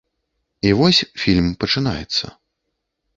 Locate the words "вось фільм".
0.79-1.47